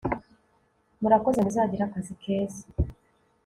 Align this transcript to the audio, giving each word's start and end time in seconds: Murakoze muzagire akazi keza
Murakoze 1.01 1.39
muzagire 1.45 1.83
akazi 1.85 2.13
keza 2.21 2.63